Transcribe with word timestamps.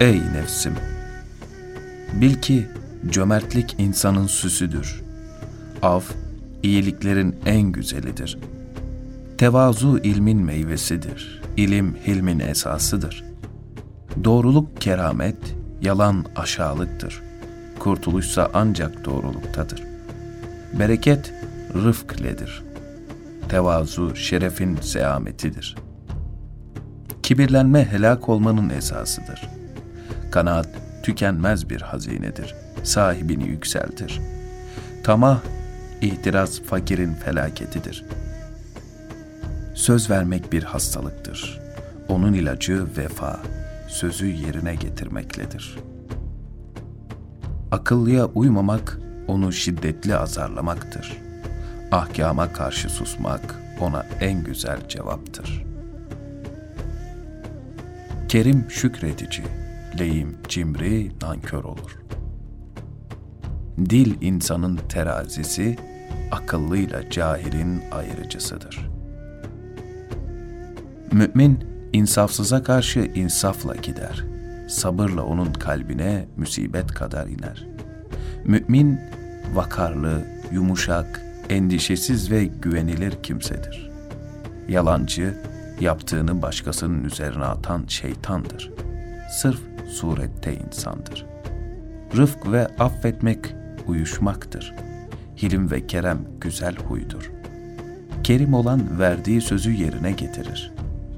Ey 0.00 0.22
nefsim! 0.32 0.74
Bil 2.12 2.34
ki 2.34 2.66
cömertlik 3.10 3.74
insanın 3.78 4.26
süsüdür. 4.26 5.02
Af, 5.82 6.04
iyiliklerin 6.62 7.36
en 7.46 7.62
güzelidir. 7.62 8.38
Tevazu 9.38 9.98
ilmin 9.98 10.38
meyvesidir. 10.38 11.42
İlim 11.56 11.96
hilmin 12.06 12.38
esasıdır. 12.38 13.24
Doğruluk 14.24 14.80
keramet, 14.80 15.36
yalan 15.82 16.24
aşağılıktır. 16.36 17.22
Kurtuluşsa 17.78 18.50
ancak 18.54 19.04
doğruluktadır. 19.04 19.82
Bereket 20.78 21.32
rıfkledir. 21.74 22.62
Tevazu 23.48 24.16
şerefin 24.16 24.76
seametidir. 24.76 25.76
Kibirlenme 27.22 27.84
helak 27.84 28.28
olmanın 28.28 28.70
esasıdır. 28.70 29.58
Kanaat 30.30 30.68
tükenmez 31.02 31.70
bir 31.70 31.80
hazinedir. 31.80 32.54
Sahibini 32.84 33.48
yükseltir. 33.48 34.20
Tamah, 35.04 35.40
ihtiras 36.00 36.60
fakirin 36.62 37.14
felaketidir. 37.14 38.04
Söz 39.74 40.10
vermek 40.10 40.52
bir 40.52 40.62
hastalıktır. 40.62 41.60
Onun 42.08 42.32
ilacı 42.32 42.86
vefa, 42.96 43.40
sözü 43.88 44.26
yerine 44.26 44.74
getirmekledir. 44.74 45.78
Akıllıya 47.70 48.26
uymamak, 48.26 48.98
onu 49.28 49.52
şiddetli 49.52 50.16
azarlamaktır. 50.16 51.16
Ahkama 51.92 52.52
karşı 52.52 52.88
susmak, 52.88 53.54
ona 53.80 54.06
en 54.20 54.44
güzel 54.44 54.88
cevaptır. 54.88 55.64
Kerim 58.28 58.64
şükredici, 58.68 59.42
lehim 59.98 60.36
cimri 60.48 61.12
nankör 61.22 61.64
olur. 61.64 61.98
Dil 63.78 64.22
insanın 64.22 64.76
terazisi, 64.88 65.76
akıllıyla 66.30 67.10
cahilin 67.10 67.82
ayırıcısıdır. 67.92 68.90
Mümin, 71.12 71.64
insafsıza 71.92 72.62
karşı 72.62 73.00
insafla 73.00 73.76
gider. 73.76 74.24
Sabırla 74.68 75.22
onun 75.22 75.52
kalbine 75.52 76.26
musibet 76.36 76.86
kadar 76.86 77.26
iner. 77.26 77.66
Mümin, 78.44 79.00
vakarlı, 79.54 80.24
yumuşak, 80.52 81.22
endişesiz 81.48 82.30
ve 82.30 82.44
güvenilir 82.44 83.22
kimsedir. 83.22 83.90
Yalancı, 84.68 85.34
yaptığını 85.80 86.42
başkasının 86.42 87.04
üzerine 87.04 87.44
atan 87.44 87.84
şeytandır. 87.88 88.72
Sırf 89.30 89.60
surette 89.88 90.54
insandır. 90.54 91.26
Rıfk 92.16 92.52
ve 92.52 92.66
affetmek 92.66 93.54
uyuşmaktır. 93.86 94.74
Hilim 95.42 95.70
ve 95.70 95.86
kerem 95.86 96.18
güzel 96.40 96.76
huydur. 96.76 97.32
Kerim 98.24 98.54
olan 98.54 98.98
verdiği 98.98 99.40
sözü 99.40 99.72
yerine 99.72 100.12
getirir. 100.12 100.72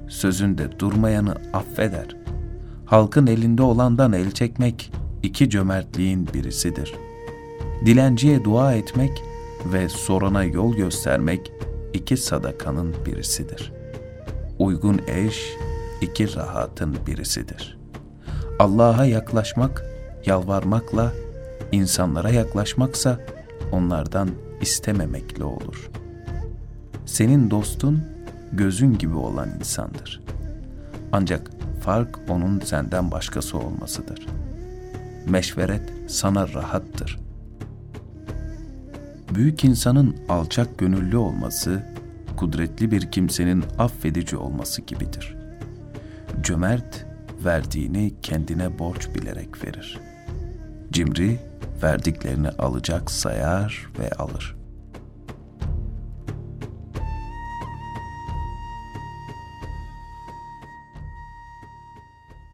Sözünde 0.08 0.78
durmayanı 0.78 1.34
affeder. 1.52 2.16
Halkın 2.86 3.26
elinde 3.26 3.62
olandan 3.62 4.12
el 4.12 4.30
çekmek 4.30 4.92
iki 5.22 5.50
cömertliğin 5.50 6.28
birisidir. 6.34 6.94
Dilenciye 7.86 8.44
dua 8.44 8.74
etmek 8.74 9.22
ve 9.72 9.88
sorana 9.88 10.44
yol 10.44 10.76
göstermek 10.76 11.52
iki 11.92 12.16
sadakanın 12.16 12.94
birisidir. 13.06 13.72
Uygun 14.58 15.00
eş 15.06 15.56
iki 16.00 16.36
rahatın 16.36 16.96
birisidir. 17.06 17.79
Allah'a 18.60 19.04
yaklaşmak, 19.04 19.84
yalvarmakla, 20.26 21.12
insanlara 21.72 22.30
yaklaşmaksa 22.30 23.20
onlardan 23.72 24.30
istememekle 24.60 25.44
olur. 25.44 25.90
Senin 27.06 27.50
dostun 27.50 28.02
gözün 28.52 28.98
gibi 28.98 29.14
olan 29.14 29.48
insandır. 29.58 30.22
Ancak 31.12 31.50
fark 31.82 32.18
onun 32.28 32.60
senden 32.60 33.10
başkası 33.10 33.58
olmasıdır. 33.58 34.26
Meşveret 35.28 35.92
sana 36.08 36.48
rahattır. 36.48 37.18
Büyük 39.34 39.64
insanın 39.64 40.16
alçak 40.28 40.78
gönüllü 40.78 41.16
olması, 41.16 41.82
kudretli 42.36 42.90
bir 42.90 43.10
kimsenin 43.10 43.64
affedici 43.78 44.36
olması 44.36 44.82
gibidir. 44.82 45.36
Cömert, 46.42 47.09
verdiğini 47.44 48.14
kendine 48.22 48.78
borç 48.78 49.08
bilerek 49.14 49.64
verir. 49.64 49.98
Cimri, 50.92 51.38
verdiklerini 51.82 52.48
alacak 52.48 53.10
sayar 53.10 53.86
ve 53.98 54.10
alır. 54.10 54.59